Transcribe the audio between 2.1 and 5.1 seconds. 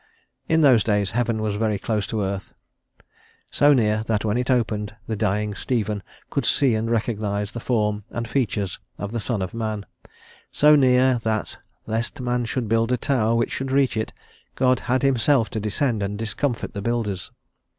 earth: so near that when it opened,